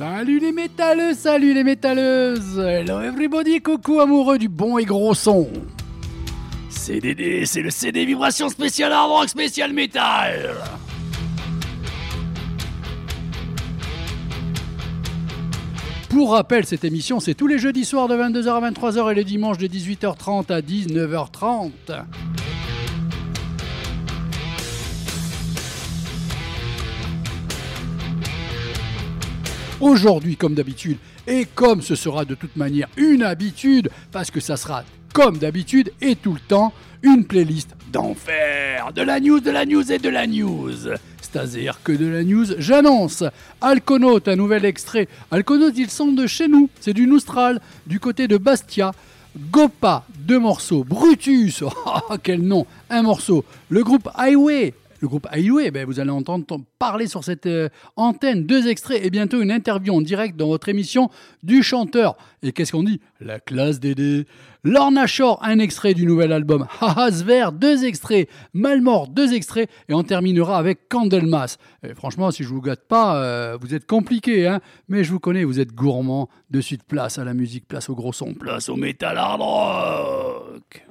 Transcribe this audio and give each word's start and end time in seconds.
Salut 0.00 0.38
les 0.38 0.52
métalleux, 0.52 1.12
salut 1.12 1.52
les 1.52 1.62
métalleuses. 1.62 2.58
Hello 2.58 3.02
everybody, 3.02 3.60
coucou 3.60 4.00
amoureux 4.00 4.38
du 4.38 4.48
bon 4.48 4.78
et 4.78 4.86
gros 4.86 5.12
son. 5.12 5.46
CDD, 6.70 7.44
c'est 7.44 7.60
le 7.60 7.68
CD 7.68 8.06
Vibration 8.06 8.48
spécial 8.48 8.92
hard 8.92 9.10
rock 9.10 9.28
spécial 9.28 9.74
métal. 9.74 10.54
Pour 16.08 16.32
rappel, 16.32 16.64
cette 16.64 16.84
émission, 16.84 17.20
c'est 17.20 17.34
tous 17.34 17.46
les 17.46 17.58
jeudis 17.58 17.84
soirs 17.84 18.08
de 18.08 18.14
22h 18.14 18.48
à 18.48 18.70
23h 18.70 19.12
et 19.12 19.14
les 19.14 19.24
dimanches 19.24 19.58
de 19.58 19.66
18h30 19.66 20.50
à 20.50 20.62
19h30. 20.62 21.72
Aujourd'hui, 29.80 30.36
comme 30.36 30.54
d'habitude, 30.54 30.98
et 31.26 31.46
comme 31.54 31.80
ce 31.80 31.94
sera 31.94 32.26
de 32.26 32.34
toute 32.34 32.56
manière 32.56 32.88
une 32.96 33.22
habitude, 33.22 33.90
parce 34.12 34.30
que 34.30 34.40
ça 34.40 34.56
sera 34.56 34.84
comme 35.14 35.38
d'habitude 35.38 35.90
et 36.00 36.16
tout 36.16 36.34
le 36.34 36.40
temps, 36.40 36.72
une 37.02 37.24
playlist 37.24 37.70
d'enfer, 37.90 38.92
de 38.94 39.02
la 39.02 39.20
news, 39.20 39.40
de 39.40 39.50
la 39.50 39.64
news 39.64 39.90
et 39.90 39.98
de 39.98 40.08
la 40.08 40.26
news. 40.26 40.70
C'est-à-dire 41.22 41.80
que 41.82 41.92
de 41.92 42.06
la 42.06 42.22
news, 42.24 42.46
j'annonce 42.58 43.24
Alconaut, 43.60 44.20
un 44.26 44.36
nouvel 44.36 44.64
extrait. 44.64 45.08
Alconaut, 45.30 45.70
ils 45.70 45.90
sont 45.90 46.12
de 46.12 46.26
chez 46.26 46.46
nous, 46.46 46.68
c'est 46.80 46.92
du 46.92 47.06
Noustral, 47.06 47.60
du 47.86 48.00
côté 48.00 48.28
de 48.28 48.36
Bastia. 48.36 48.92
Gopa, 49.50 50.04
deux 50.18 50.40
morceaux. 50.40 50.84
Brutus, 50.84 51.62
oh, 51.86 52.16
quel 52.22 52.42
nom, 52.42 52.66
un 52.90 53.02
morceau. 53.02 53.44
Le 53.68 53.82
groupe 53.82 54.08
Highway, 54.14 54.74
le 55.00 55.08
groupe 55.08 55.26
Highway, 55.30 55.70
ben, 55.70 55.86
vous 55.86 55.98
allez 55.98 56.10
entendre 56.10 56.44
parler 56.78 57.06
sur 57.06 57.24
cette 57.24 57.46
euh, 57.46 57.68
antenne, 57.96 58.44
deux 58.44 58.68
extraits 58.68 59.02
et 59.02 59.10
bientôt 59.10 59.40
une 59.40 59.50
interview 59.50 59.94
en 59.94 60.00
direct 60.00 60.36
dans 60.36 60.48
votre 60.48 60.68
émission 60.68 61.10
du 61.42 61.62
chanteur. 61.62 62.16
Et 62.42 62.52
qu'est-ce 62.52 62.72
qu'on 62.72 62.82
dit? 62.82 63.00
La 63.20 63.40
classe 63.40 63.80
Dédé. 63.80 64.26
Lorna 64.62 65.06
Shore, 65.06 65.40
un 65.42 65.58
extrait 65.58 65.94
du 65.94 66.04
nouvel 66.04 66.32
album. 66.32 66.66
Haha 66.80 67.10
Sver, 67.10 67.52
deux 67.52 67.84
extraits. 67.84 68.28
Malmort, 68.52 69.08
deux 69.08 69.32
extraits. 69.32 69.70
Et 69.88 69.94
on 69.94 70.02
terminera 70.02 70.58
avec 70.58 70.88
Candlemas. 70.88 71.56
Franchement, 71.94 72.30
si 72.30 72.44
je 72.44 72.48
vous 72.48 72.60
gâte 72.60 72.86
pas, 72.86 73.16
euh, 73.22 73.56
vous 73.58 73.74
êtes 73.74 73.86
compliqué, 73.86 74.46
hein 74.46 74.60
mais 74.88 75.02
je 75.02 75.10
vous 75.12 75.20
connais, 75.20 75.44
vous 75.44 75.60
êtes 75.60 75.72
gourmand. 75.72 76.28
De 76.50 76.60
suite, 76.60 76.82
place 76.82 77.18
à 77.18 77.24
la 77.24 77.32
musique, 77.32 77.66
place 77.66 77.88
au 77.88 77.94
gros 77.94 78.12
son, 78.12 78.34
place 78.34 78.68
au 78.68 78.76
métal 78.76 79.16
hard 79.16 79.40
rock. 79.40 80.86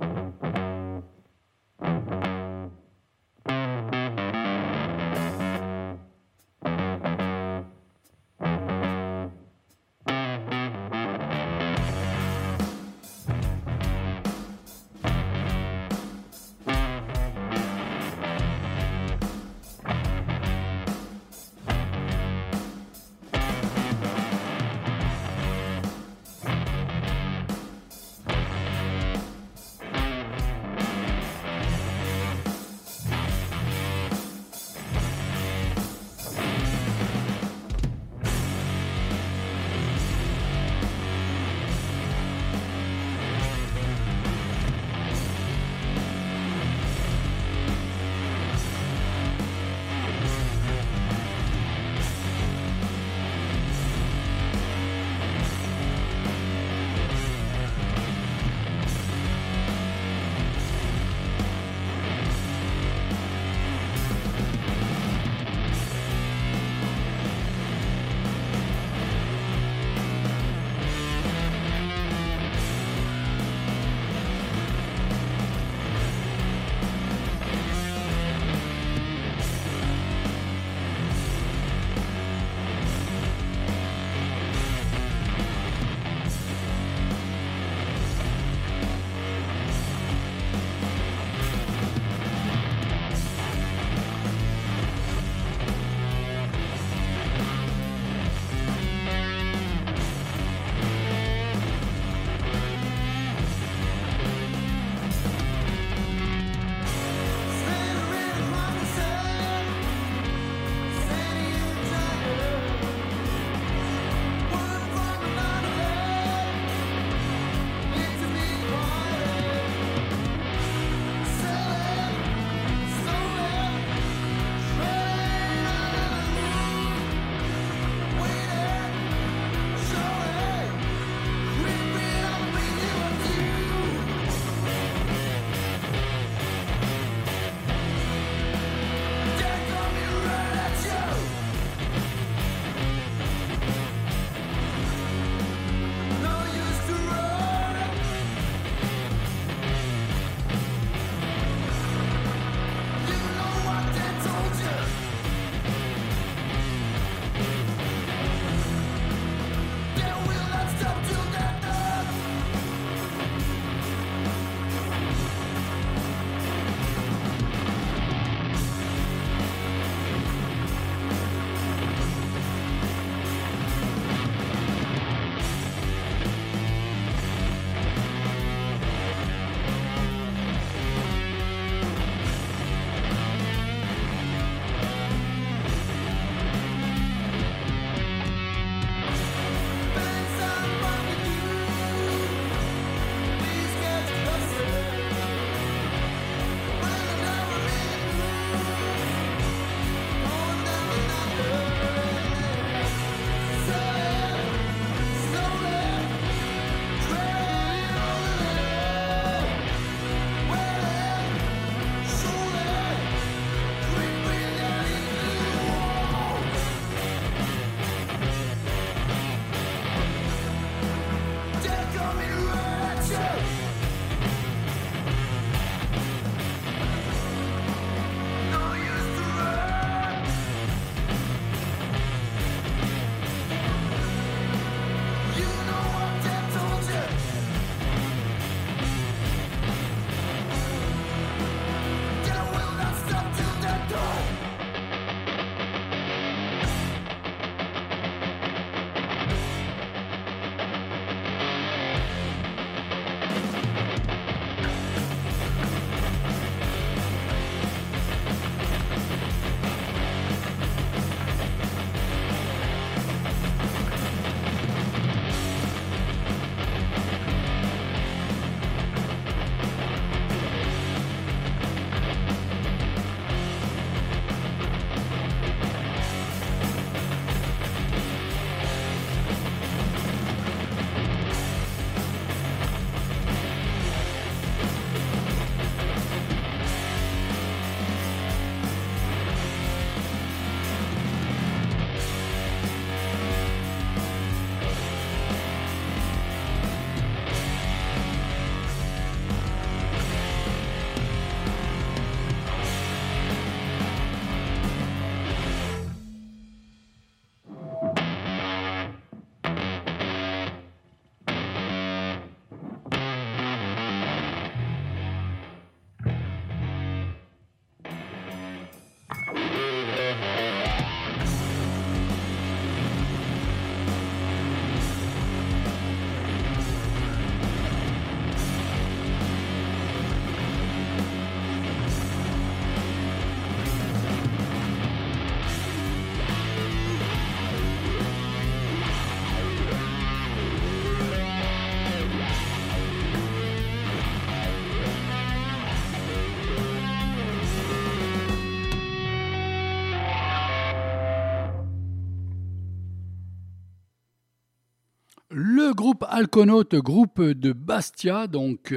Le 355.31 355.75
groupe 355.75 356.03
Alconaute, 356.09 356.73
groupe 356.73 357.21
de 357.21 357.53
Bastia, 357.53 358.25
donc 358.25 358.73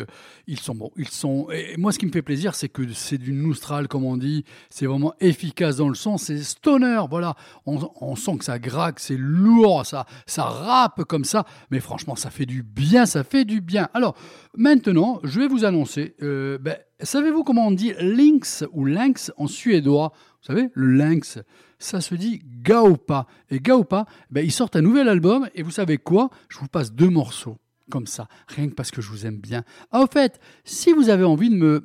ils 0.46 0.60
sont 0.60 0.74
bons, 0.74 0.90
ils 0.98 1.08
sont. 1.08 1.48
Et 1.50 1.78
moi, 1.78 1.92
ce 1.92 1.98
qui 1.98 2.04
me 2.04 2.12
fait 2.12 2.20
plaisir, 2.20 2.54
c'est 2.54 2.68
que 2.68 2.92
c'est 2.92 3.16
du 3.16 3.32
Noustral, 3.32 3.88
comme 3.88 4.04
on 4.04 4.18
dit. 4.18 4.44
C'est 4.68 4.84
vraiment 4.84 5.14
efficace 5.18 5.76
dans 5.76 5.88
le 5.88 5.94
son, 5.94 6.18
c'est 6.18 6.36
stoner, 6.42 7.04
voilà. 7.08 7.36
On, 7.64 8.16
sent 8.16 8.36
que 8.36 8.44
ça 8.44 8.58
graque, 8.58 9.00
c'est 9.00 9.16
lourd, 9.16 9.86
ça, 9.86 10.04
ça 10.26 10.44
rappe 10.44 11.04
comme 11.04 11.24
ça. 11.24 11.46
Mais 11.70 11.80
franchement, 11.80 12.16
ça 12.16 12.28
fait 12.28 12.44
du 12.44 12.62
bien, 12.62 13.06
ça 13.06 13.24
fait 13.24 13.46
du 13.46 13.62
bien. 13.62 13.88
Alors 13.94 14.14
maintenant, 14.54 15.20
je 15.24 15.40
vais 15.40 15.48
vous 15.48 15.64
annoncer. 15.64 16.16
Euh, 16.20 16.58
ben, 16.58 16.76
savez-vous 17.00 17.44
comment 17.44 17.68
on 17.68 17.72
dit 17.72 17.94
lynx 17.98 18.62
ou 18.72 18.84
lynx 18.84 19.32
en 19.38 19.46
suédois? 19.46 20.12
Vous 20.42 20.46
savez, 20.48 20.70
le 20.74 20.96
lynx 20.96 21.38
ça 21.82 22.00
se 22.00 22.14
dit 22.14 22.40
Gaopa. 22.62 23.26
Et 23.50 23.60
Gaopa, 23.60 24.06
ben, 24.30 24.44
ils 24.44 24.52
sortent 24.52 24.76
un 24.76 24.82
nouvel 24.82 25.08
album, 25.08 25.48
et 25.54 25.62
vous 25.62 25.70
savez 25.70 25.98
quoi? 25.98 26.30
Je 26.48 26.58
vous 26.58 26.68
passe 26.68 26.92
deux 26.92 27.10
morceaux, 27.10 27.58
comme 27.90 28.06
ça, 28.06 28.28
rien 28.48 28.68
que 28.68 28.74
parce 28.74 28.90
que 28.90 29.02
je 29.02 29.10
vous 29.10 29.26
aime 29.26 29.38
bien. 29.38 29.64
Ah, 29.90 30.02
au 30.02 30.06
fait, 30.06 30.40
si 30.64 30.92
vous 30.92 31.10
avez 31.10 31.24
envie 31.24 31.50
de 31.50 31.56
me... 31.56 31.84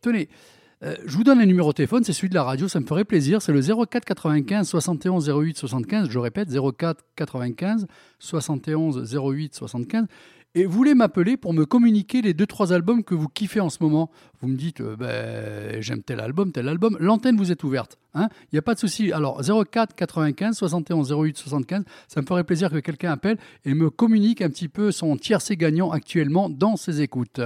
Tenez, 0.00 0.28
euh, 0.82 0.96
je 1.06 1.16
vous 1.16 1.24
donne 1.24 1.40
un 1.40 1.46
numéro 1.46 1.70
de 1.70 1.74
téléphone, 1.74 2.04
c'est 2.04 2.12
celui 2.12 2.28
de 2.28 2.34
la 2.34 2.42
radio, 2.42 2.68
ça 2.68 2.80
me 2.80 2.86
ferait 2.86 3.04
plaisir, 3.04 3.40
c'est 3.40 3.52
le 3.52 3.60
04 3.60 4.04
95 4.04 4.68
71 4.68 5.30
08 5.30 5.56
75, 5.56 6.10
je 6.10 6.18
répète, 6.18 6.48
04 6.50 7.04
95 7.16 7.86
71 8.18 9.14
08 9.14 9.54
75 9.54 10.06
et 10.54 10.66
voulez 10.66 10.94
m'appeler 10.94 11.36
pour 11.36 11.52
me 11.52 11.64
communiquer 11.64 12.22
les 12.22 12.34
deux 12.34 12.46
trois 12.46 12.72
albums 12.72 13.02
que 13.02 13.14
vous 13.14 13.28
kiffez 13.28 13.60
en 13.60 13.70
ce 13.70 13.78
moment. 13.80 14.10
Vous 14.40 14.48
me 14.48 14.56
dites, 14.56 14.80
euh, 14.80 14.96
ben, 14.96 15.80
j'aime 15.80 16.02
tel 16.02 16.20
album, 16.20 16.52
tel 16.52 16.68
album. 16.68 16.96
L'antenne 17.00 17.36
vous 17.36 17.50
est 17.50 17.64
ouverte. 17.64 17.98
Hein. 18.14 18.28
Il 18.44 18.54
n'y 18.54 18.58
a 18.58 18.62
pas 18.62 18.74
de 18.74 18.78
souci. 18.78 19.12
Alors 19.12 19.42
04 19.42 19.94
95 19.94 20.56
71 20.56 21.12
08 21.12 21.36
75, 21.36 21.84
ça 22.08 22.20
me 22.20 22.26
ferait 22.26 22.44
plaisir 22.44 22.70
que 22.70 22.78
quelqu'un 22.78 23.10
appelle 23.10 23.38
et 23.64 23.74
me 23.74 23.90
communique 23.90 24.42
un 24.42 24.48
petit 24.48 24.68
peu 24.68 24.92
son 24.92 25.16
tiercé 25.16 25.56
gagnant 25.56 25.90
actuellement 25.90 26.48
dans 26.48 26.76
ses 26.76 27.00
écoutes. 27.00 27.40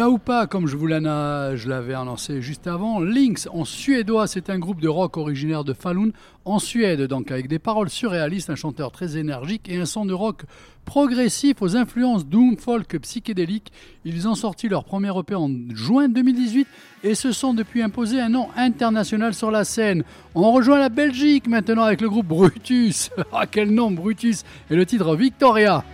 Gaupa, 0.00 0.46
comme 0.46 0.66
je 0.66 0.78
vous 0.78 0.86
l'avais 0.86 1.92
annoncé 1.92 2.40
juste 2.40 2.66
avant, 2.66 3.00
Lynx 3.00 3.46
en 3.52 3.66
suédois, 3.66 4.26
c'est 4.26 4.48
un 4.48 4.58
groupe 4.58 4.80
de 4.80 4.88
rock 4.88 5.18
originaire 5.18 5.62
de 5.62 5.74
Falun 5.74 6.08
en 6.46 6.58
Suède, 6.58 7.02
donc 7.02 7.30
avec 7.30 7.48
des 7.48 7.58
paroles 7.58 7.90
surréalistes, 7.90 8.48
un 8.48 8.54
chanteur 8.54 8.92
très 8.92 9.18
énergique 9.18 9.68
et 9.68 9.76
un 9.76 9.84
son 9.84 10.06
de 10.06 10.14
rock 10.14 10.44
progressif 10.86 11.60
aux 11.60 11.76
influences 11.76 12.24
doom 12.24 12.56
folk 12.56 12.98
psychédéliques. 13.00 13.72
Ils 14.06 14.26
ont 14.26 14.34
sorti 14.34 14.70
leur 14.70 14.84
premier 14.84 15.12
EP 15.18 15.34
en 15.34 15.50
juin 15.74 16.08
2018 16.08 16.66
et 17.04 17.14
se 17.14 17.30
sont 17.32 17.52
depuis 17.52 17.82
imposés 17.82 18.22
un 18.22 18.30
nom 18.30 18.48
international 18.56 19.34
sur 19.34 19.50
la 19.50 19.64
scène. 19.64 20.02
On 20.34 20.50
rejoint 20.50 20.78
la 20.78 20.88
Belgique 20.88 21.46
maintenant 21.46 21.82
avec 21.82 22.00
le 22.00 22.08
groupe 22.08 22.26
Brutus. 22.26 23.10
ah 23.34 23.44
quel 23.46 23.70
nom 23.70 23.90
Brutus 23.90 24.44
et 24.70 24.76
le 24.76 24.86
titre 24.86 25.14
Victoria. 25.14 25.84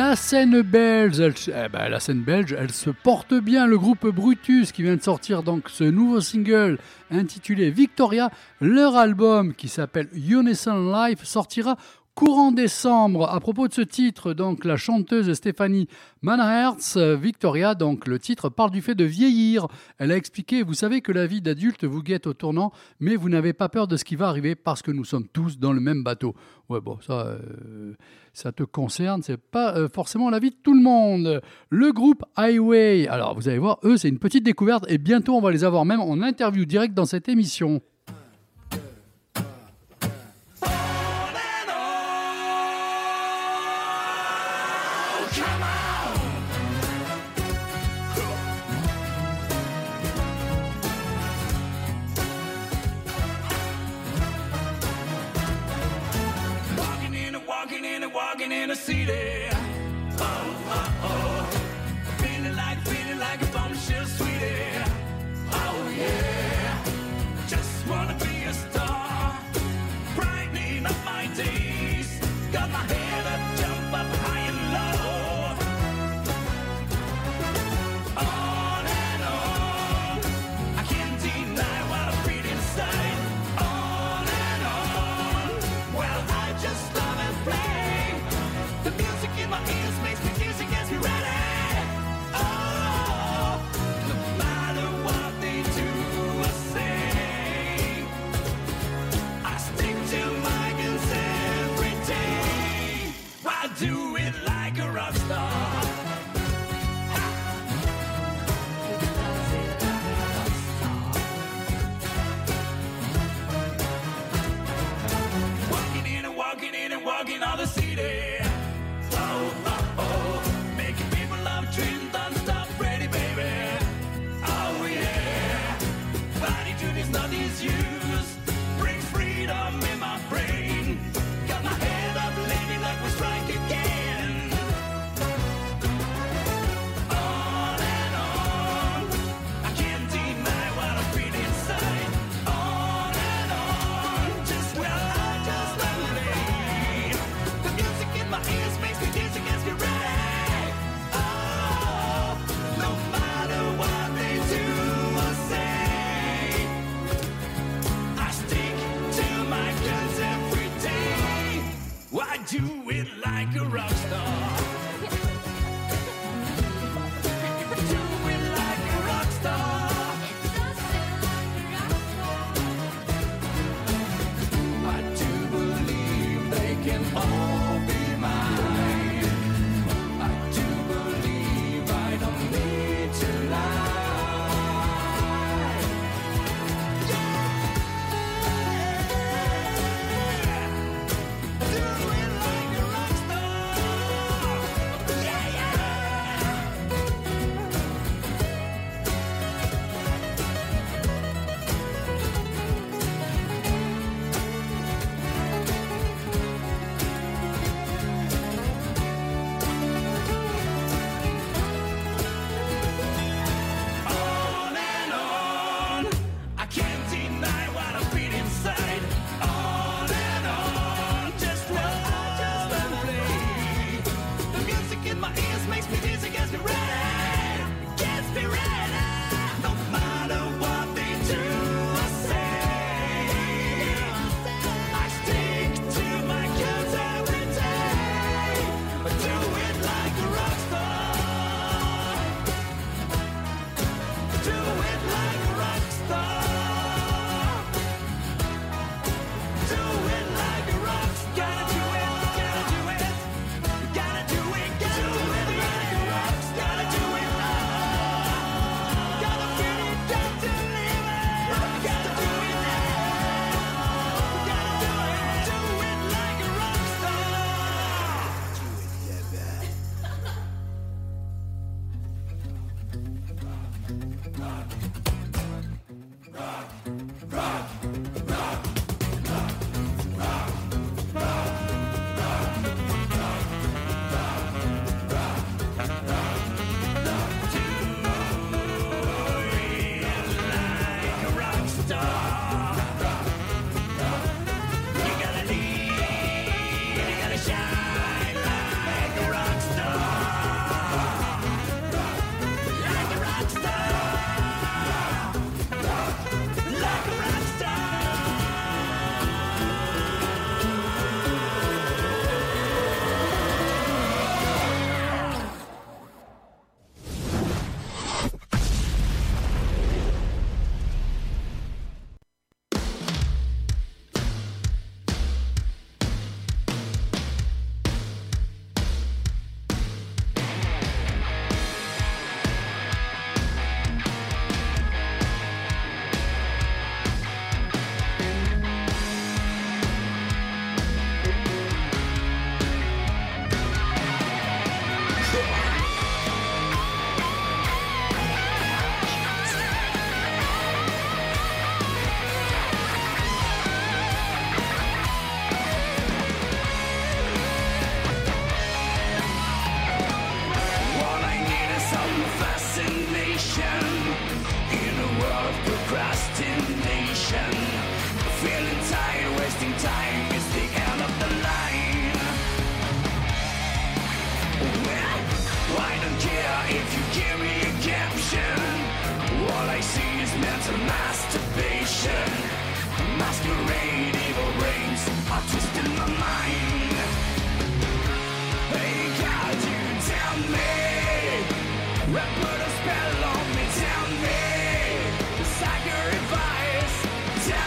Eh 0.00 1.68
ben, 1.68 1.90
la 1.90 2.00
scène 2.00 2.22
belge, 2.22 2.56
elle, 2.58 2.70
se 2.70 2.88
porte 2.88 3.34
bien. 3.34 3.66
Le 3.66 3.76
groupe 3.76 4.06
Brutus 4.06 4.72
qui 4.72 4.82
vient 4.82 4.96
de 4.96 5.02
sortir 5.02 5.42
donc 5.42 5.68
ce 5.68 5.84
nouveau 5.84 6.22
single 6.22 6.78
intitulé 7.10 7.70
Victoria, 7.70 8.30
leur 8.62 8.96
album 8.96 9.52
qui 9.52 9.68
s'appelle 9.68 10.08
Unison 10.14 10.90
Life 10.90 11.24
sortira 11.24 11.76
Courant 12.20 12.52
décembre, 12.52 13.30
à 13.30 13.40
propos 13.40 13.66
de 13.66 13.72
ce 13.72 13.80
titre, 13.80 14.34
donc 14.34 14.66
la 14.66 14.76
chanteuse 14.76 15.32
Stéphanie 15.32 15.88
Manhertz, 16.20 16.98
euh, 16.98 17.16
Victoria, 17.16 17.74
donc 17.74 18.06
le 18.06 18.18
titre 18.18 18.50
parle 18.50 18.70
du 18.70 18.82
fait 18.82 18.94
de 18.94 19.04
vieillir. 19.04 19.68
Elle 19.96 20.12
a 20.12 20.18
expliqué, 20.18 20.62
vous 20.62 20.74
savez 20.74 21.00
que 21.00 21.12
la 21.12 21.26
vie 21.26 21.40
d'adulte 21.40 21.84
vous 21.84 22.02
guette 22.02 22.26
au 22.26 22.34
tournant, 22.34 22.72
mais 23.00 23.16
vous 23.16 23.30
n'avez 23.30 23.54
pas 23.54 23.70
peur 23.70 23.88
de 23.88 23.96
ce 23.96 24.04
qui 24.04 24.16
va 24.16 24.28
arriver 24.28 24.54
parce 24.54 24.82
que 24.82 24.90
nous 24.90 25.06
sommes 25.06 25.28
tous 25.28 25.58
dans 25.58 25.72
le 25.72 25.80
même 25.80 26.04
bateau. 26.04 26.34
Ouais, 26.68 26.82
bon, 26.82 26.98
ça, 27.00 27.26
euh, 27.26 27.94
ça 28.34 28.52
te 28.52 28.64
concerne, 28.64 29.22
c'est 29.22 29.40
pas 29.40 29.74
euh, 29.78 29.88
forcément 29.88 30.28
l'avis 30.28 30.50
de 30.50 30.56
tout 30.62 30.74
le 30.74 30.82
monde. 30.82 31.40
Le 31.70 31.90
groupe 31.90 32.22
Highway, 32.36 33.08
alors 33.08 33.34
vous 33.34 33.48
allez 33.48 33.56
voir, 33.56 33.78
eux, 33.84 33.96
c'est 33.96 34.10
une 34.10 34.18
petite 34.18 34.44
découverte 34.44 34.84
et 34.90 34.98
bientôt 34.98 35.36
on 35.36 35.40
va 35.40 35.52
les 35.52 35.64
avoir 35.64 35.86
même 35.86 36.00
en 36.00 36.20
interview 36.20 36.66
directe 36.66 36.92
dans 36.92 37.06
cette 37.06 37.30
émission. 37.30 37.80
city 58.80 59.49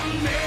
tell 0.03 0.21
me. 0.21 0.42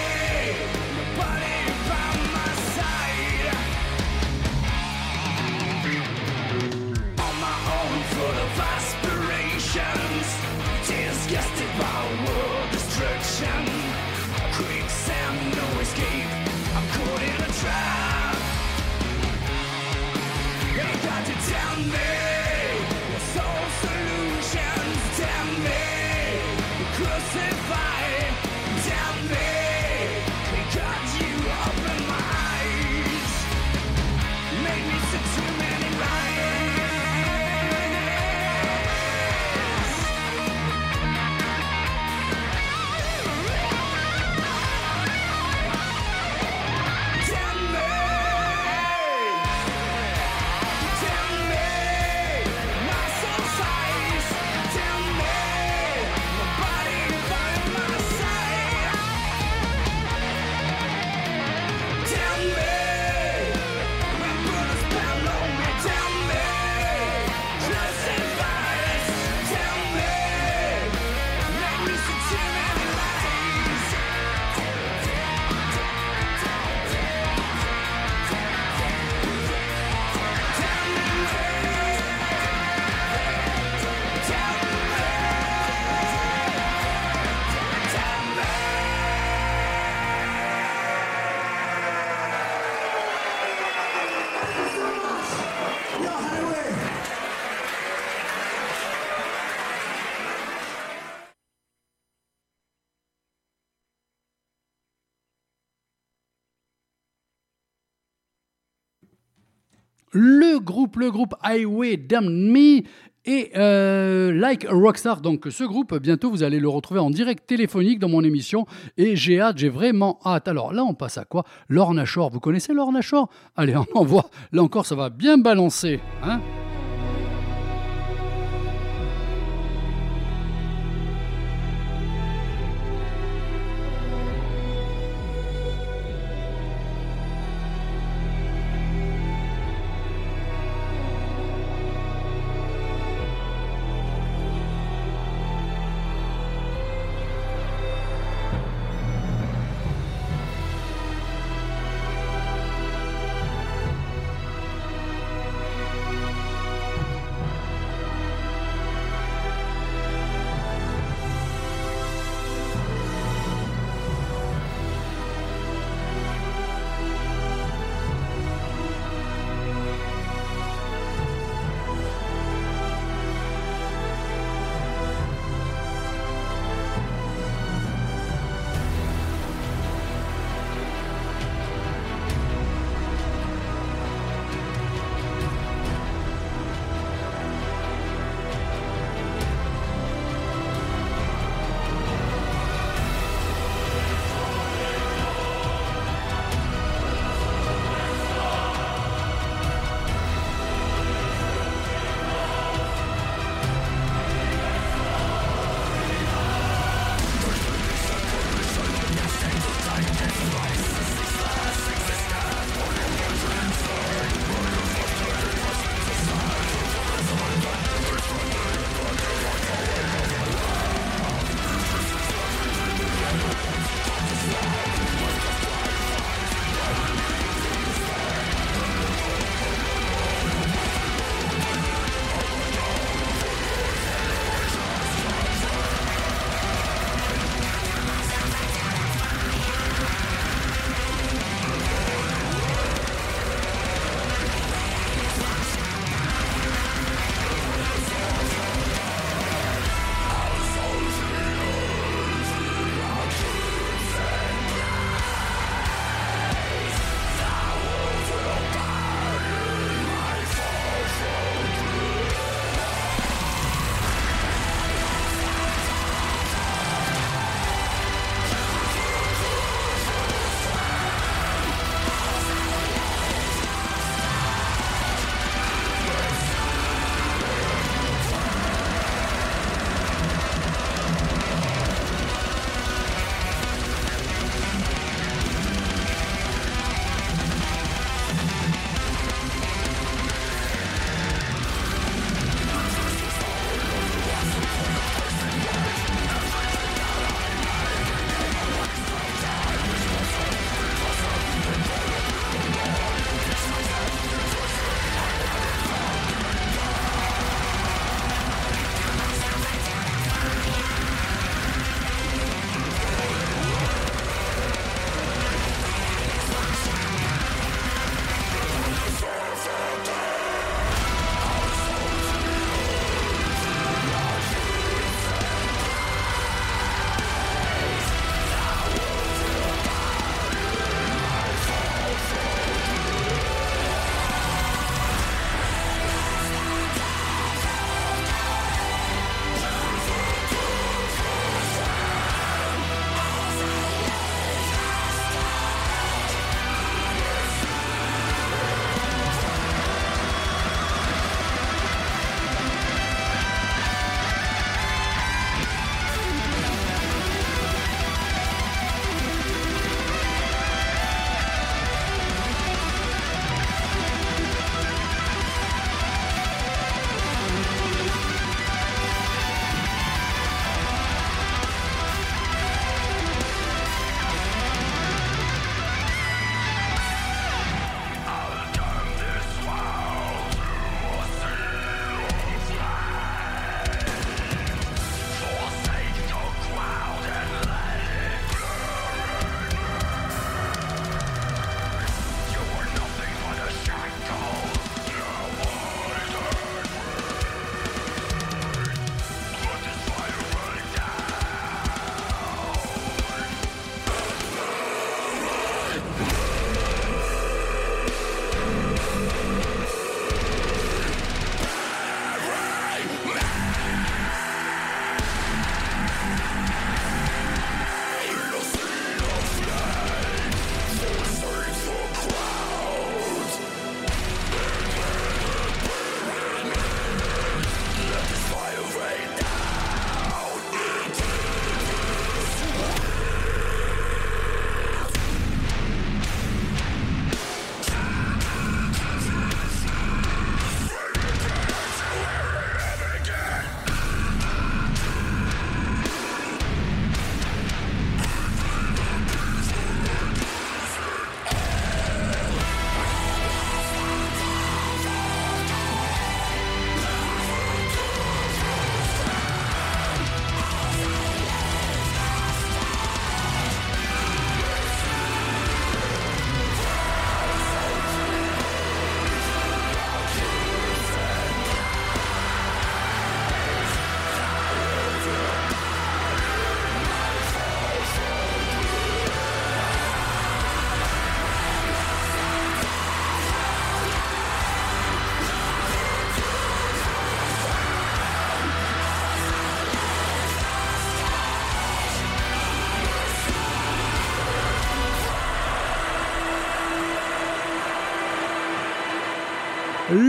Groupe, 110.66 110.96
le 110.96 111.11
groupe 111.11 111.35
Highway 111.42 111.96
Damn 111.96 112.29
Me 112.29 112.83
et 113.24 113.52
euh, 113.57 114.33
Like 114.33 114.66
Rockstar. 114.68 115.22
Donc 115.22 115.46
ce 115.48 115.64
groupe, 115.64 115.98
bientôt 115.98 116.31
vous 116.31 116.42
allez 116.42 116.61
le 116.61 116.68
retrouver 116.68 117.00
en 117.00 117.09
direct 117.09 117.46
téléphonique 117.46 117.98
dans 117.98 118.11
mon 118.11 118.22
émission 118.22 118.66
et 118.98 119.16
j'ai 119.16 119.40
hâte, 119.40 119.57
j'ai 119.57 119.70
vraiment 119.70 120.18
hâte. 120.26 120.48
Alors 120.48 120.74
là 120.74 120.85
on 120.85 120.94
passe 120.94 121.16
à 121.16 121.24
quoi? 121.24 121.44
Lorna 121.68 122.05
Shore, 122.05 122.31
vous 122.31 122.40
connaissez 122.40 122.74
Lorna 122.74 123.00
Shore 123.00 123.31
Allez, 123.57 123.74
on 123.76 123.87
envoie. 123.98 124.29
Là 124.52 124.62
encore 124.62 124.85
ça 124.85 124.94
va 124.94 125.09
bien 125.09 125.38
balancer. 125.38 126.00
Hein? 126.22 126.40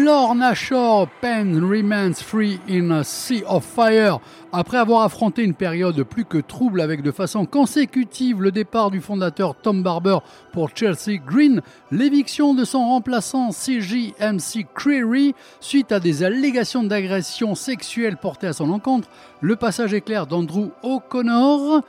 Lorna 0.08 0.54
Shore, 0.54 1.10
Pen 1.20 1.62
Remains 1.70 2.14
Free 2.14 2.62
in 2.70 2.92
a 2.92 3.04
Sea 3.04 3.44
of 3.46 3.66
Fire. 3.66 4.22
Après 4.54 4.78
avoir 4.78 5.02
affronté 5.02 5.44
une 5.44 5.54
période 5.54 6.02
plus 6.04 6.24
que 6.24 6.38
trouble 6.38 6.80
avec 6.80 7.02
de 7.02 7.12
façon 7.12 7.46
consécutive 7.46 8.42
le 8.42 8.54
départ 8.54 8.90
du 8.90 9.02
fondateur 9.02 9.54
Tom 9.56 9.84
Barber 9.84 10.20
pour 10.54 10.70
Chelsea 10.74 11.18
Green, 11.18 11.62
l'éviction 11.92 12.54
de 12.54 12.64
son 12.64 12.86
remplaçant 12.86 13.50
CJMC 13.50 14.68
Creary 14.74 15.36
suite 15.60 15.92
à 15.92 16.00
des 16.00 16.24
allégations 16.24 16.86
d'agression 16.86 17.54
sexuelle 17.54 18.16
portées 18.16 18.48
à 18.48 18.54
son 18.54 18.70
encontre, 18.70 19.10
le 19.42 19.58
passage 19.58 19.94
éclair 19.94 20.26
d'Andrew 20.26 20.70
O'Connor, 20.84 21.82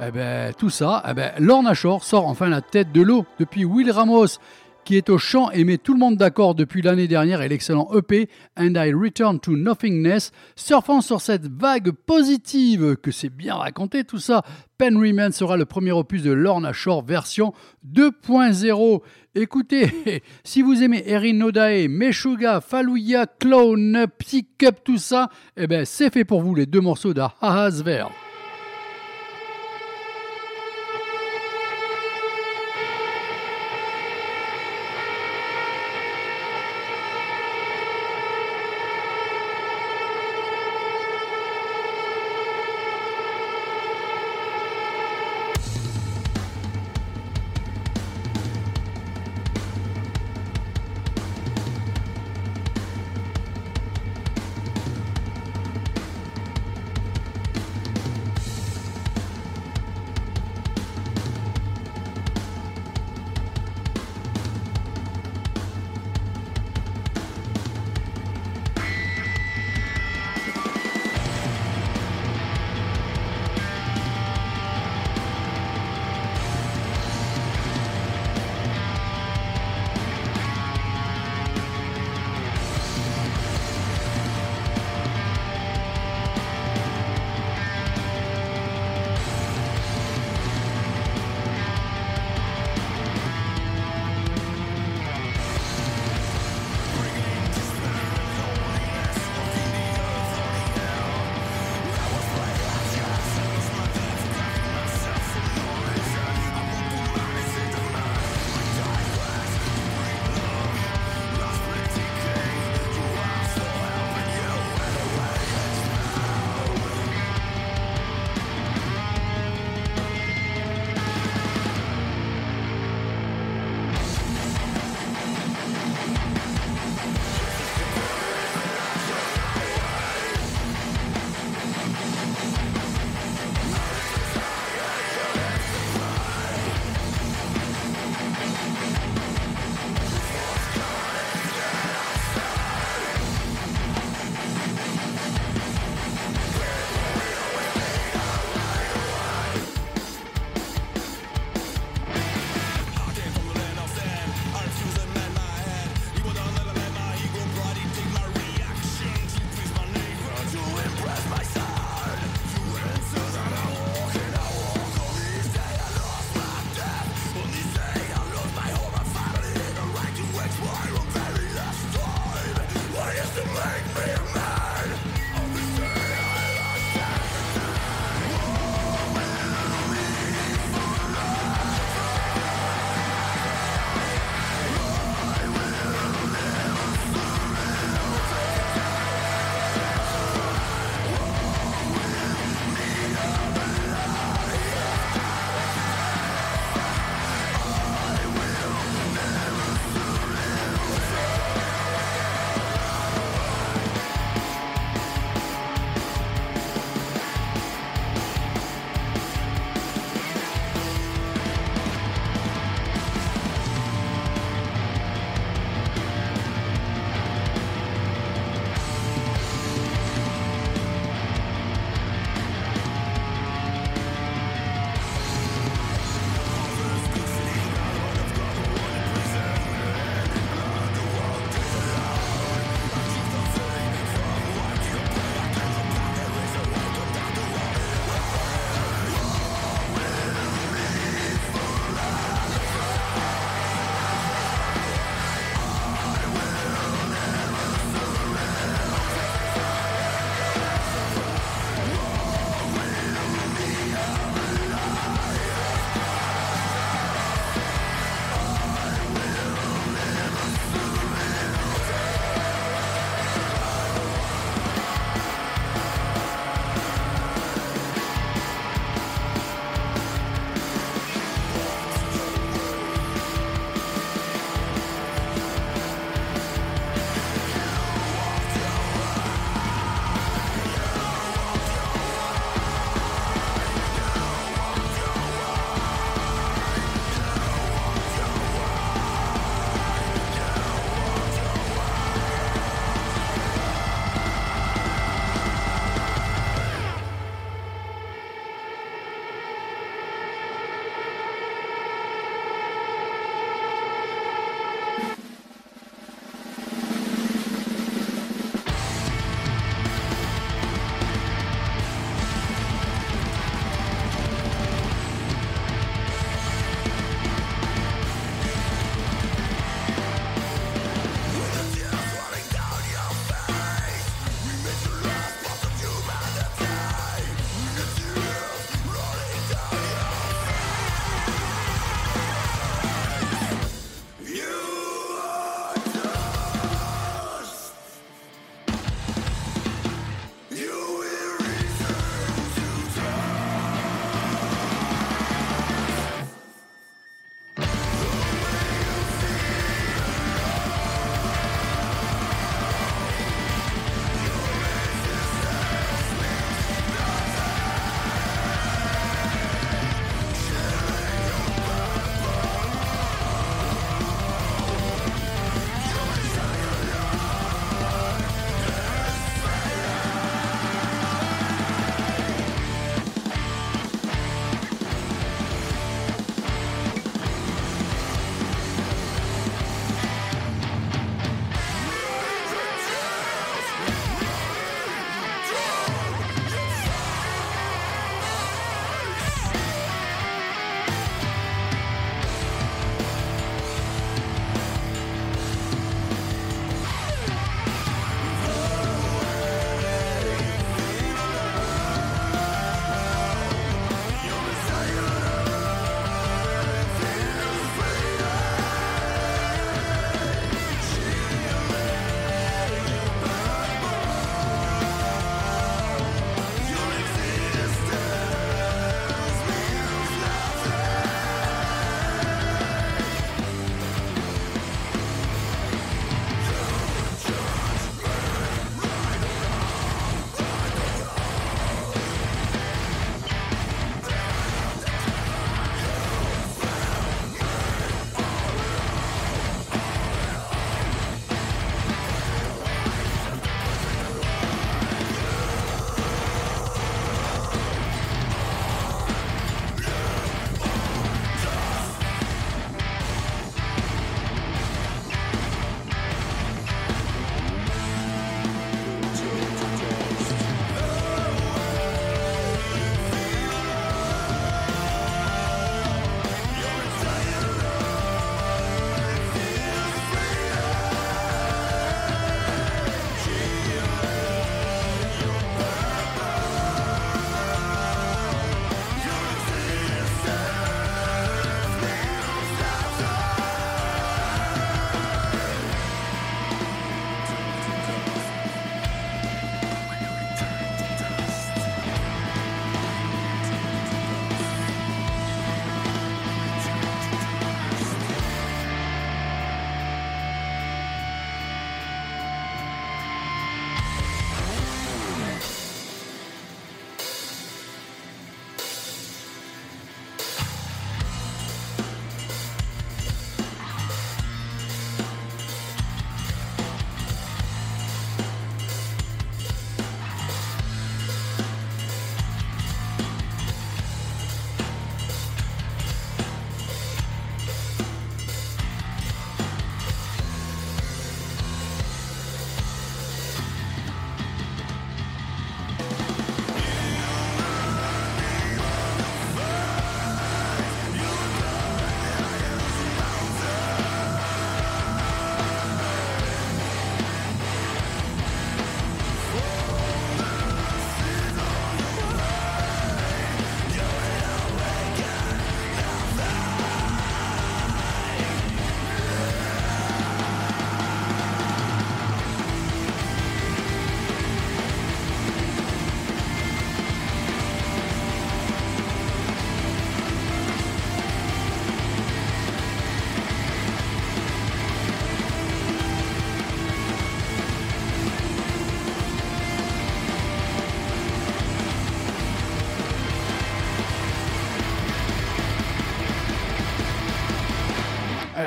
eh 0.00 0.10
ben, 0.10 0.54
tout 0.54 0.70
ça, 0.70 1.02
eh 1.06 1.12
ben, 1.12 1.32
Lorna 1.38 1.74
Shore 1.74 2.04
sort 2.04 2.26
enfin 2.26 2.48
la 2.48 2.62
tête 2.62 2.92
de 2.92 3.02
l'eau 3.02 3.26
depuis 3.38 3.66
Will 3.66 3.90
Ramos 3.90 4.38
qui 4.86 4.96
est 4.96 5.10
au 5.10 5.18
chant 5.18 5.50
et 5.50 5.64
met 5.64 5.78
tout 5.78 5.92
le 5.92 5.98
monde 5.98 6.16
d'accord 6.16 6.54
depuis 6.54 6.80
l'année 6.80 7.08
dernière 7.08 7.42
et 7.42 7.48
l'excellent 7.48 7.90
EP 7.92 8.30
And 8.56 8.74
I 8.76 8.92
Return 8.94 9.40
to 9.40 9.56
Nothingness, 9.56 10.30
surfant 10.54 11.00
sur 11.00 11.20
cette 11.20 11.48
vague 11.48 11.90
positive 11.90 12.96
que 12.96 13.10
c'est 13.10 13.28
bien 13.28 13.56
raconté 13.56 14.04
tout 14.04 14.20
ça. 14.20 14.44
Pen 14.78 14.96
Remain 14.96 15.32
sera 15.32 15.56
le 15.56 15.64
premier 15.64 15.90
opus 15.90 16.22
de 16.22 16.30
Lorna 16.30 16.72
Shore 16.72 17.04
version 17.04 17.52
2.0. 17.92 19.02
Écoutez, 19.34 20.22
si 20.44 20.62
vous 20.62 20.80
aimez 20.82 21.02
Erin 21.04 21.34
Nodae, 21.34 21.88
Meshuga, 21.88 22.60
Fallujah, 22.60 23.26
Clone, 23.26 24.06
Pick 24.18 24.62
Up, 24.62 24.76
tout 24.84 24.98
ça, 24.98 25.30
eh 25.56 25.66
ben 25.66 25.84
c'est 25.84 26.12
fait 26.12 26.24
pour 26.24 26.42
vous 26.42 26.54
les 26.54 26.66
deux 26.66 26.80
morceaux 26.80 27.12
d'Ahaz 27.12 27.82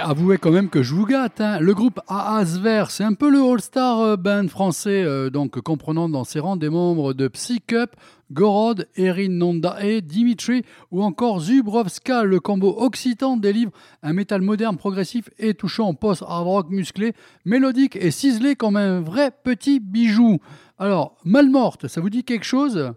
avouez 0.09 0.39
quand 0.39 0.49
même 0.49 0.69
que 0.69 0.81
je 0.81 0.95
vous 0.95 1.05
gâte. 1.05 1.39
hein. 1.39 1.59
Le 1.59 1.75
groupe 1.75 1.99
Aasver, 2.07 2.85
c'est 2.89 3.03
un 3.03 3.13
peu 3.13 3.29
le 3.29 3.43
all-star 3.43 3.99
euh, 3.99 4.15
band 4.17 4.47
français, 4.47 5.03
euh, 5.03 5.29
donc 5.29 5.61
comprenant 5.61 6.09
dans 6.09 6.23
ses 6.23 6.39
rangs 6.39 6.57
des 6.57 6.69
membres 6.69 7.13
de 7.13 7.27
Psycup, 7.27 7.91
Gorod, 8.31 8.87
Erin 8.95 9.29
Nondae, 9.29 10.01
Dimitri 10.01 10.63
ou 10.89 11.03
encore 11.03 11.41
Zubrovska. 11.41 12.23
Le 12.23 12.39
combo 12.39 12.75
occitan 12.79 13.37
délivre 13.37 13.71
un 14.01 14.13
métal 14.13 14.41
moderne, 14.41 14.77
progressif 14.77 15.29
et 15.37 15.53
touchant 15.53 15.93
post-hard 15.93 16.47
rock 16.47 16.69
musclé, 16.71 17.13
mélodique 17.45 17.95
et 17.95 18.09
ciselé 18.09 18.55
comme 18.55 18.77
un 18.77 19.01
vrai 19.01 19.29
petit 19.43 19.79
bijou. 19.79 20.39
Alors, 20.79 21.17
Malmorte, 21.23 21.87
ça 21.87 22.01
vous 22.01 22.09
dit 22.09 22.23
quelque 22.23 22.45
chose? 22.45 22.93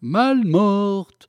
Malmorte 0.00 1.28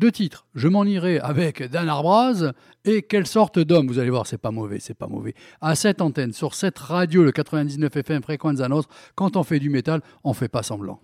deux 0.00 0.10
titres, 0.10 0.46
Je 0.54 0.66
m'en 0.66 0.84
irai 0.84 1.18
avec 1.18 1.62
Dan 1.62 1.88
Arbraz 1.90 2.52
et 2.86 3.02
Quelle 3.02 3.26
sorte 3.26 3.58
d'homme 3.58 3.86
Vous 3.86 3.98
allez 3.98 4.08
voir, 4.08 4.26
c'est 4.26 4.38
pas 4.38 4.50
mauvais, 4.50 4.78
c'est 4.80 4.94
pas 4.94 5.06
mauvais. 5.06 5.34
À 5.60 5.74
cette 5.74 6.00
antenne, 6.00 6.32
sur 6.32 6.54
cette 6.54 6.78
radio, 6.78 7.22
le 7.22 7.32
99 7.32 7.94
FM 7.94 8.22
Fréquenza 8.22 8.66
Nostra, 8.66 8.90
quand 9.14 9.36
on 9.36 9.44
fait 9.44 9.58
du 9.58 9.68
métal, 9.68 10.00
on 10.24 10.32
fait 10.32 10.48
pas 10.48 10.62
semblant. 10.62 11.00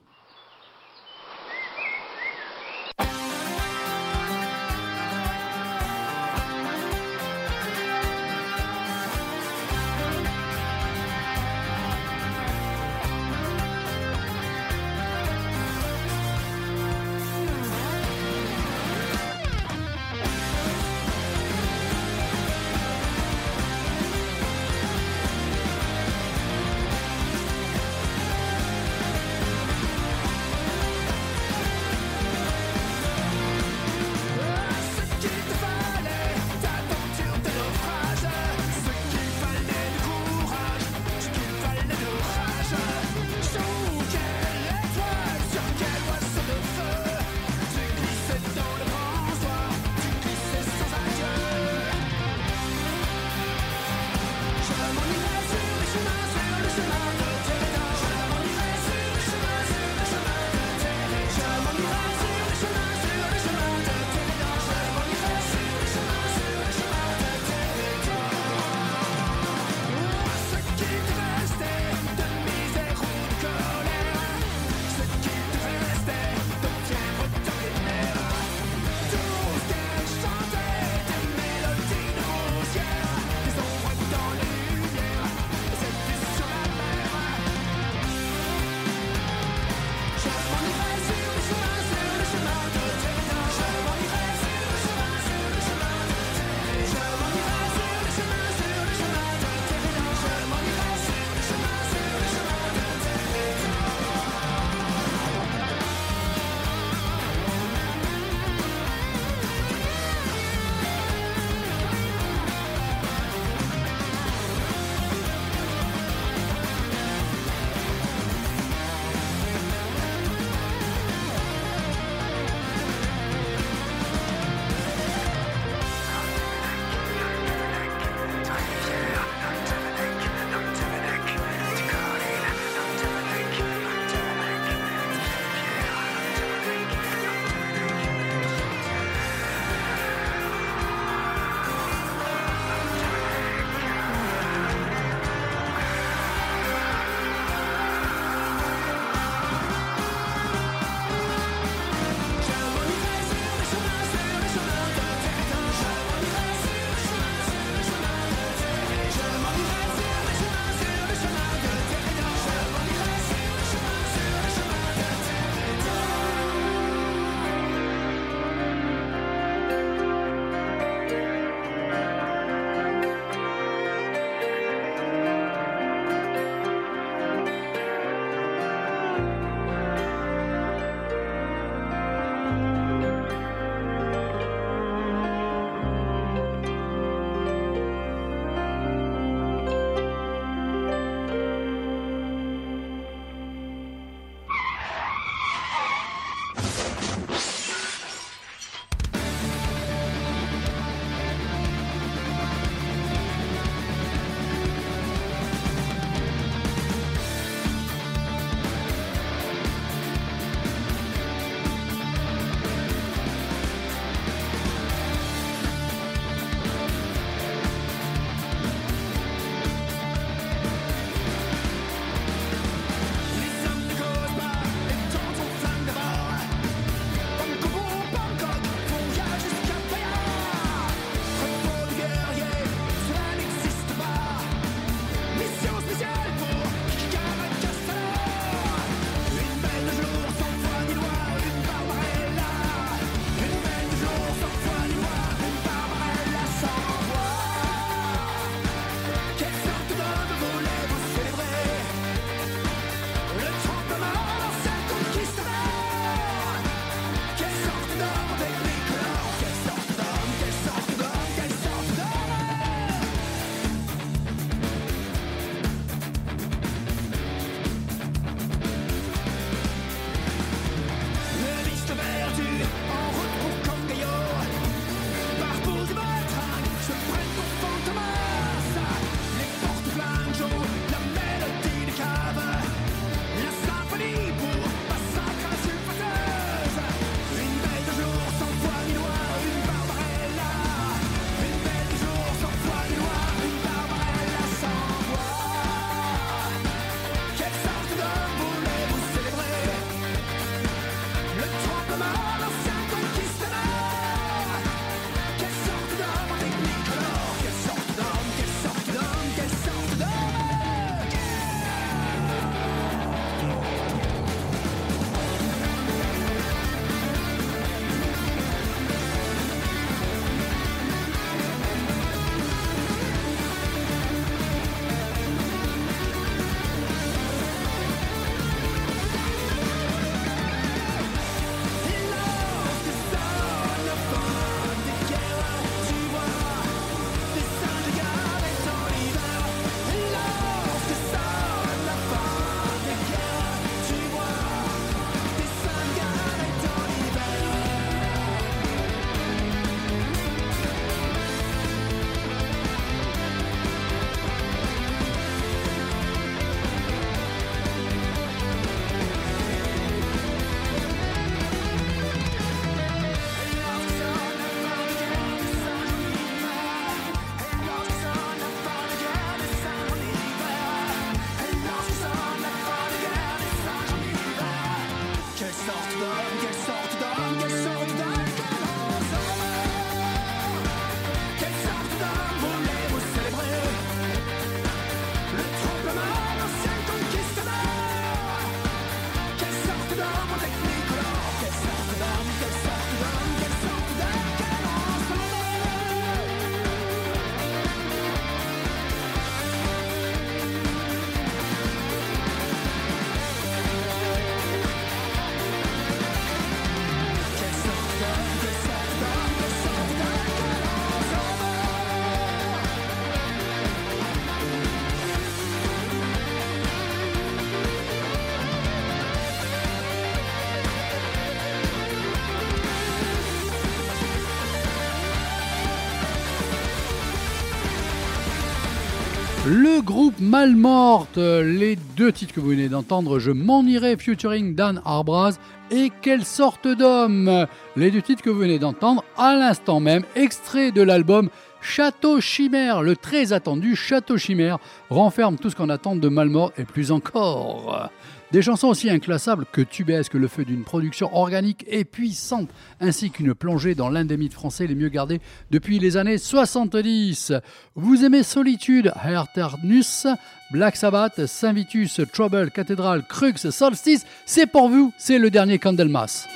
Groupe 429.86 430.18
Malmorte, 430.18 431.16
les 431.16 431.76
deux 431.96 432.10
titres 432.10 432.34
que 432.34 432.40
vous 432.40 432.48
venez 432.48 432.68
d'entendre, 432.68 433.20
Je 433.20 433.30
m'en 433.30 433.62
irai 433.62 433.96
featuring 433.96 434.56
Dan 434.56 434.82
Arbraz 434.84 435.38
et 435.70 435.92
Quelle 436.02 436.24
sorte 436.24 436.66
d'homme. 436.66 437.46
Les 437.76 437.92
deux 437.92 438.02
titres 438.02 438.20
que 438.20 438.28
vous 438.28 438.40
venez 438.40 438.58
d'entendre 438.58 439.04
à 439.16 439.36
l'instant 439.36 439.78
même, 439.78 440.02
extrait 440.16 440.72
de 440.72 440.82
l'album 440.82 441.30
Château 441.60 442.20
Chimère, 442.20 442.82
le 442.82 442.96
très 442.96 443.32
attendu 443.32 443.76
Château 443.76 444.18
Chimère, 444.18 444.58
renferme 444.90 445.36
tout 445.36 445.50
ce 445.50 445.56
qu'on 445.56 445.68
attend 445.68 445.94
de 445.94 446.08
Malmorte 446.08 446.58
et 446.58 446.64
plus 446.64 446.90
encore. 446.90 447.88
Des 448.32 448.42
chansons 448.42 448.68
aussi 448.68 448.90
inclassables 448.90 449.46
que 449.52 449.60
tubesques, 449.60 450.14
le 450.14 450.26
feu 450.26 450.44
d'une 450.44 450.64
production 450.64 451.14
organique 451.16 451.64
et 451.68 451.84
puissante, 451.84 452.48
ainsi 452.80 453.10
qu'une 453.10 453.34
plongée 453.34 453.76
dans 453.76 453.88
l'un 453.88 454.04
des 454.04 454.16
mythes 454.16 454.32
français 454.32 454.66
les 454.66 454.74
mieux 454.74 454.88
gardés 454.88 455.20
depuis 455.52 455.78
les 455.78 455.96
années 455.96 456.18
70. 456.18 457.32
Vous 457.76 458.04
aimez 458.04 458.24
Solitude, 458.24 458.92
Herternus, 459.04 460.08
Black 460.50 460.76
Sabbath, 460.76 461.26
Saint 461.26 461.52
Vitus, 461.52 462.00
Trouble, 462.12 462.50
Cathédrale, 462.50 463.04
Crux, 463.08 463.50
Solstice, 463.50 464.04
c'est 464.26 464.46
pour 464.46 464.68
vous, 464.68 464.92
c'est 464.98 465.18
le 465.18 465.30
dernier 465.30 465.60
Candlemas. 465.60 466.26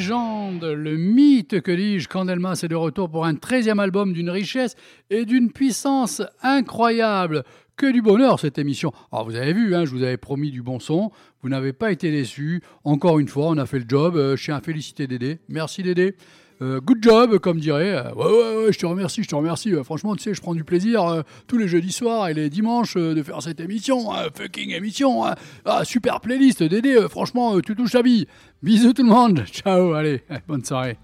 Légende 0.00 0.64
le 0.64 0.96
mythe, 0.96 1.60
que 1.60 1.70
dis-je, 1.70 2.08
Candelmas 2.08 2.60
est 2.62 2.68
de 2.68 2.74
retour 2.74 3.10
pour 3.10 3.26
un 3.26 3.34
13e 3.34 3.78
album 3.78 4.14
d'une 4.14 4.30
richesse 4.30 4.74
et 5.10 5.26
d'une 5.26 5.52
puissance 5.52 6.22
incroyable. 6.42 7.44
Que 7.76 7.92
du 7.92 8.00
bonheur 8.00 8.40
cette 8.40 8.56
émission. 8.56 8.92
Alors 9.12 9.26
vous 9.26 9.36
avez 9.36 9.52
vu, 9.52 9.74
hein, 9.74 9.84
je 9.84 9.90
vous 9.90 10.02
avais 10.02 10.16
promis 10.16 10.50
du 10.50 10.62
bon 10.62 10.80
son. 10.80 11.10
Vous 11.42 11.50
n'avez 11.50 11.74
pas 11.74 11.92
été 11.92 12.10
déçus. 12.10 12.62
Encore 12.84 13.18
une 13.18 13.28
fois, 13.28 13.48
on 13.48 13.58
a 13.58 13.66
fait 13.66 13.78
le 13.78 13.84
job. 13.86 14.16
Euh, 14.16 14.36
je 14.36 14.44
tiens 14.44 14.56
à 14.56 14.62
féliciter 14.62 15.06
Dédé. 15.06 15.38
Merci 15.50 15.82
Dédé. 15.82 16.14
Euh, 16.62 16.80
good 16.80 17.02
job, 17.02 17.38
comme 17.38 17.58
dirait. 17.58 17.90
Euh, 17.94 18.12
ouais, 18.14 18.24
ouais, 18.26 18.64
ouais, 18.66 18.72
je 18.72 18.78
te 18.78 18.84
remercie, 18.86 19.22
je 19.22 19.28
te 19.28 19.34
remercie. 19.34 19.74
Euh, 19.74 19.82
franchement, 19.82 20.14
tu 20.14 20.22
sais, 20.22 20.34
je 20.34 20.40
prends 20.40 20.54
du 20.54 20.64
plaisir 20.64 21.24
tous 21.46 21.56
les 21.56 21.68
jeudis 21.68 21.92
soirs 21.92 22.28
et 22.28 22.34
les 22.34 22.50
dimanches 22.50 22.96
de 22.96 23.22
faire 23.22 23.42
cette 23.42 23.60
émission. 23.60 24.10
fucking 24.34 24.70
émission. 24.72 25.24
Ah, 25.64 25.84
super 25.84 26.20
playlist, 26.20 26.62
Dédé. 26.62 27.06
franchement, 27.08 27.60
tu 27.60 27.74
touches 27.74 27.94
la 27.94 28.02
vie. 28.02 28.26
Bisous 28.62 28.92
tout 28.92 29.02
le 29.02 29.08
monde. 29.08 29.44
Ciao, 29.50 29.92
allez, 29.94 30.22
bonne 30.48 30.64
soirée. 30.64 30.98